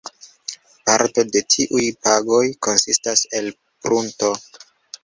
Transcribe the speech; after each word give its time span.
Parto 0.89 1.25
de 1.35 1.43
tiuj 1.57 1.83
pagoj 2.09 2.43
konsistas 2.69 3.25
el 3.43 3.55
prunto. 3.87 4.35